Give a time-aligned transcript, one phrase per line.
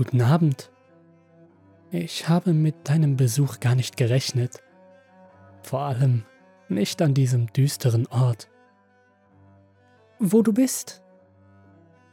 [0.00, 0.70] guten Abend.
[1.90, 4.62] Ich habe mit deinem Besuch gar nicht gerechnet.
[5.62, 6.24] Vor allem
[6.70, 8.48] nicht an diesem düsteren Ort.
[10.18, 11.02] Wo du bist?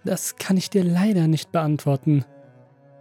[0.04, 2.26] Das kann ich dir leider nicht beantworten,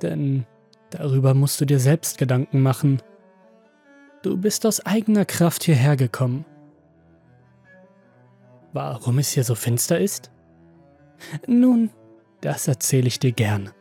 [0.03, 0.47] denn
[0.91, 3.03] darüber musst du dir selbst Gedanken machen.
[4.23, 6.45] Du bist aus eigener Kraft hierher gekommen.
[8.73, 10.31] Warum es hier so finster ist?
[11.49, 11.91] Nun,
[12.41, 13.73] das erzähle ich dir gern.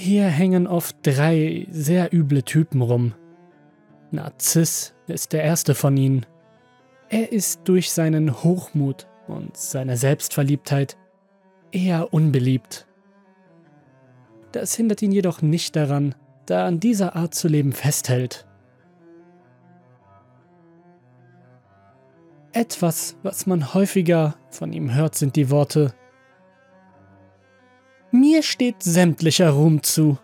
[0.00, 3.14] Hier hängen oft drei sehr üble Typen rum.
[4.12, 6.24] Narziss ist der erste von ihnen.
[7.08, 10.96] Er ist durch seinen Hochmut und seine Selbstverliebtheit
[11.72, 12.86] eher unbeliebt.
[14.52, 16.14] Das hindert ihn jedoch nicht daran,
[16.46, 18.46] da er an dieser Art zu leben festhält.
[22.52, 25.92] Etwas, was man häufiger von ihm hört, sind die Worte
[28.38, 30.16] Mir steht sämtlicher Ruhm zu.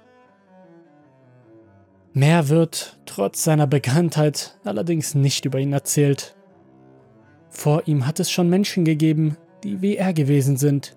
[2.13, 6.37] Mehr wird, trotz seiner Bekanntheit, allerdings nicht über ihn erzählt.
[7.49, 10.97] Vor ihm hat es schon Menschen gegeben, die wie er gewesen sind.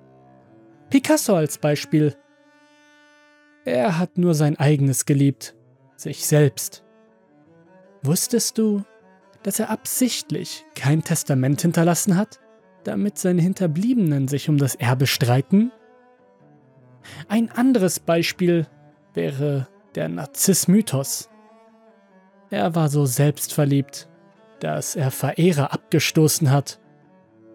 [0.92, 2.16] Picasso als Beispiel.
[3.66, 5.56] Er hat nur sein eigenes geliebt,
[5.96, 6.84] sich selbst.
[8.04, 8.84] Wusstest du,
[9.42, 12.40] dass er absichtlich kein Testament hinterlassen hat,
[12.84, 15.72] damit seine Hinterbliebenen sich um das Erbe streiten?
[17.28, 18.68] Ein anderes Beispiel
[19.14, 21.30] wäre der Narzissmythos.
[22.50, 24.08] Er war so selbstverliebt,
[24.60, 26.80] dass er Verehrer abgestoßen hat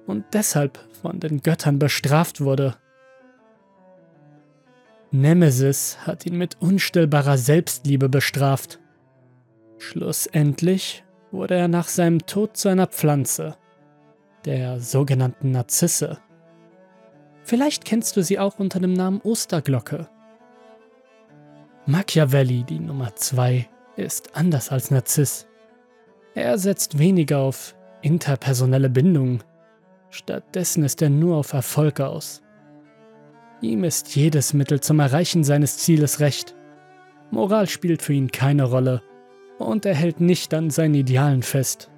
[0.07, 2.77] und deshalb von den Göttern bestraft wurde.
[5.11, 8.79] Nemesis hat ihn mit unstillbarer Selbstliebe bestraft.
[9.79, 13.57] Schlussendlich wurde er nach seinem Tod zu einer Pflanze,
[14.45, 16.19] der sogenannten Narzisse.
[17.53, 20.09] Vielleicht kennst du sie auch unter dem Namen Osterglocke.
[21.85, 25.47] Machiavelli, die Nummer 2, ist anders als Narziss.
[26.35, 29.45] Er setzt weniger auf interpersonelle Bindungen.
[30.09, 32.41] Stattdessen ist er nur auf Erfolg aus.
[33.61, 36.55] Ihm ist jedes Mittel zum Erreichen seines Zieles recht.
[37.31, 39.03] Moral spielt für ihn keine Rolle
[39.59, 41.91] und er hält nicht an seinen Idealen fest.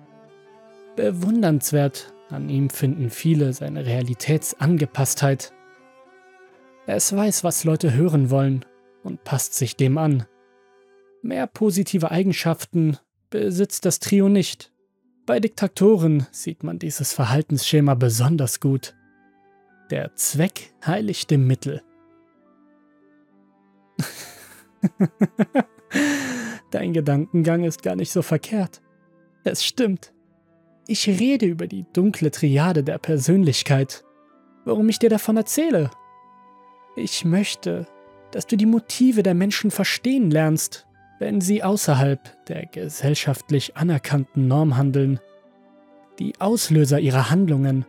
[0.97, 5.53] Bewundernswert an ihm finden viele seine Realitätsangepasstheit.
[6.87, 8.65] Es weiß, was Leute hören wollen
[9.03, 10.27] und passt sich dem an.
[11.23, 12.99] Mehr positive Eigenschaften
[13.31, 14.73] besitzt das Trio nicht.
[15.27, 18.95] Bei Diktatoren sieht man dieses Verhaltensschema besonders gut.
[19.91, 21.83] Der Zweck heiligt dem Mittel.
[26.71, 28.83] Dein Gedankengang ist gar nicht so verkehrt.
[29.45, 30.14] Es stimmt.
[30.87, 34.05] Ich rede über die dunkle Triade der Persönlichkeit.
[34.65, 35.91] Warum ich dir davon erzähle?
[36.97, 37.87] Ich möchte,
[38.33, 40.87] dass du die Motive der Menschen verstehen lernst,
[41.19, 45.21] wenn sie außerhalb der gesellschaftlich anerkannten Norm handeln.
[46.19, 47.87] Die Auslöser ihrer Handlungen.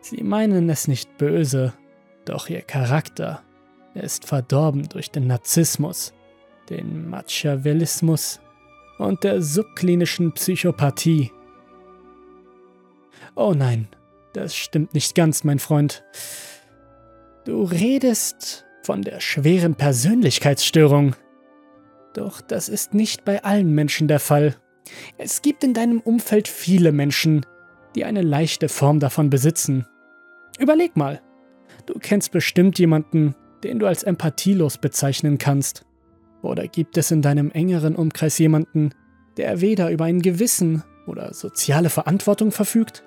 [0.00, 1.72] Sie meinen es nicht böse,
[2.24, 3.42] doch ihr Charakter
[3.94, 6.12] ist verdorben durch den Narzissmus
[6.68, 8.40] den Machiavellismus
[8.98, 11.30] und der subklinischen Psychopathie.
[13.34, 13.88] Oh nein,
[14.32, 16.04] das stimmt nicht ganz, mein Freund.
[17.44, 21.16] Du redest von der schweren Persönlichkeitsstörung.
[22.14, 24.56] Doch das ist nicht bei allen Menschen der Fall.
[25.18, 27.46] Es gibt in deinem Umfeld viele Menschen,
[27.94, 29.86] die eine leichte Form davon besitzen.
[30.58, 31.22] Überleg mal,
[31.86, 33.34] du kennst bestimmt jemanden,
[33.64, 35.84] den du als empathielos bezeichnen kannst.
[36.42, 38.90] Oder gibt es in deinem engeren Umkreis jemanden,
[39.36, 43.04] der weder über ein Gewissen oder soziale Verantwortung verfügt?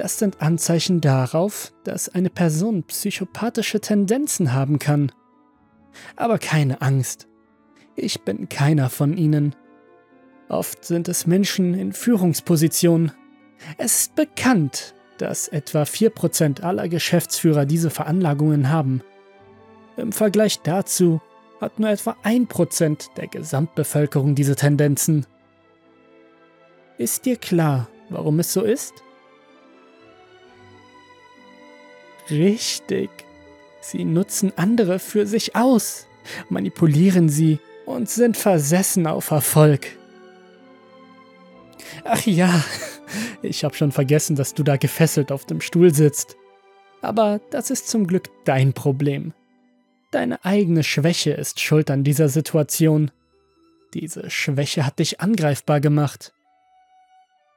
[0.00, 5.12] Das sind Anzeichen darauf, dass eine Person psychopathische Tendenzen haben kann.
[6.16, 7.28] Aber keine Angst,
[7.96, 9.54] ich bin keiner von ihnen.
[10.48, 13.12] Oft sind es Menschen in Führungspositionen.
[13.76, 19.02] Es ist bekannt, dass etwa 4% aller Geschäftsführer diese Veranlagungen haben.
[19.98, 21.20] Im Vergleich dazu
[21.60, 25.26] hat nur etwa ein Prozent der Gesamtbevölkerung diese Tendenzen.
[26.96, 28.94] Ist dir klar, warum es so ist?
[32.30, 33.10] Richtig.
[33.80, 36.06] Sie nutzen andere für sich aus,
[36.48, 39.86] manipulieren sie und sind versessen auf Erfolg.
[42.04, 42.62] Ach ja,
[43.42, 46.36] ich habe schon vergessen, dass du da gefesselt auf dem Stuhl sitzt.
[47.02, 49.32] Aber das ist zum Glück dein Problem.
[50.10, 53.10] Deine eigene Schwäche ist schuld an dieser Situation.
[53.94, 56.32] Diese Schwäche hat dich angreifbar gemacht.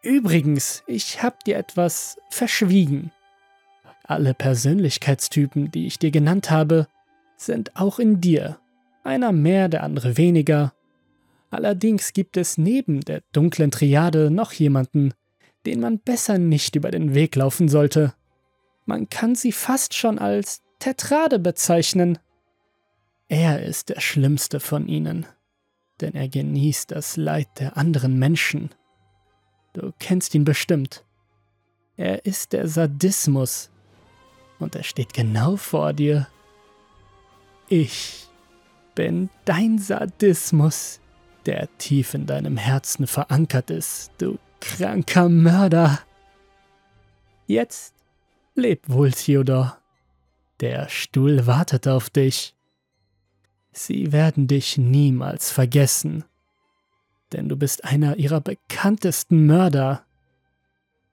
[0.02, 3.12] Übrigens, ich hab dir etwas verschwiegen.
[4.04, 6.88] Alle Persönlichkeitstypen, die ich dir genannt habe,
[7.38, 8.60] sind auch in dir.
[9.04, 10.74] Einer mehr, der andere weniger.
[11.50, 15.14] Allerdings gibt es neben der dunklen Triade noch jemanden,
[15.66, 18.14] den man besser nicht über den Weg laufen sollte.
[18.86, 22.18] Man kann sie fast schon als Tetrade bezeichnen.
[23.30, 25.26] Er ist der schlimmste von ihnen,
[26.02, 28.70] denn er genießt das Leid der anderen Menschen.
[29.72, 31.06] Du kennst ihn bestimmt.
[31.96, 33.72] Er ist der Sadismus,
[34.64, 36.28] und er steht genau vor dir.
[37.68, 38.28] Ich
[38.96, 41.00] bin dein Sadismus,
[41.46, 46.00] der tief in deinem Herzen verankert ist, du kranker Mörder.
[47.48, 47.94] Jetzt
[48.56, 49.78] leb wohl, Theodor.
[50.62, 52.56] Der Stuhl wartet auf dich.
[53.72, 56.24] Sie werden dich niemals vergessen,
[57.32, 60.06] denn du bist einer ihrer bekanntesten Mörder.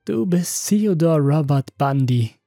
[0.04, 2.39] Du bist Theodore Robert Bundy.